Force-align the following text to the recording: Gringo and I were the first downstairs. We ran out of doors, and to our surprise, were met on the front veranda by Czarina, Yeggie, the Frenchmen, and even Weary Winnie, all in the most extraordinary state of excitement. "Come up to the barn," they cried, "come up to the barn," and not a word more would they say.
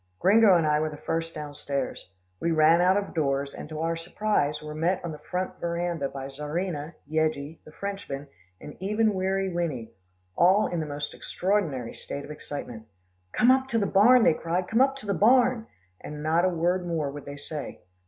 Gringo 0.17 0.55
and 0.57 0.65
I 0.65 0.79
were 0.79 0.89
the 0.89 0.97
first 0.97 1.35
downstairs. 1.35 2.09
We 2.39 2.49
ran 2.49 2.81
out 2.81 2.97
of 2.97 3.13
doors, 3.13 3.53
and 3.53 3.69
to 3.69 3.81
our 3.81 3.95
surprise, 3.95 4.59
were 4.59 4.73
met 4.73 4.99
on 5.05 5.11
the 5.11 5.19
front 5.19 5.59
veranda 5.59 6.09
by 6.09 6.27
Czarina, 6.29 6.95
Yeggie, 7.07 7.59
the 7.65 7.71
Frenchmen, 7.71 8.27
and 8.59 8.75
even 8.79 9.13
Weary 9.13 9.53
Winnie, 9.53 9.91
all 10.35 10.65
in 10.65 10.79
the 10.79 10.87
most 10.87 11.13
extraordinary 11.13 11.93
state 11.93 12.25
of 12.25 12.31
excitement. 12.31 12.87
"Come 13.31 13.51
up 13.51 13.67
to 13.67 13.77
the 13.77 13.85
barn," 13.85 14.23
they 14.23 14.33
cried, 14.33 14.67
"come 14.67 14.81
up 14.81 14.95
to 14.95 15.05
the 15.05 15.13
barn," 15.13 15.67
and 15.99 16.23
not 16.23 16.45
a 16.45 16.49
word 16.49 16.87
more 16.87 17.11
would 17.11 17.25
they 17.25 17.37
say. 17.37 17.81